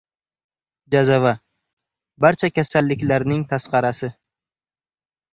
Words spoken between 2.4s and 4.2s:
kasalliklariing tasqarasi.